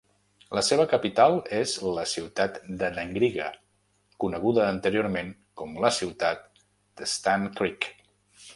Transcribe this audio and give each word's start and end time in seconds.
La 0.57 0.61
seva 0.67 0.85
capital 0.93 1.35
és 1.57 1.73
la 1.97 2.05
ciutat 2.13 2.57
de 2.79 2.89
Dangriga, 2.95 3.51
coneguda 4.25 4.65
anteriorment 4.71 5.29
com 5.63 5.79
"la 5.85 5.95
Ciutat 6.01 6.45
de 7.03 7.11
Stann 7.17 7.49
Creek". 7.61 7.91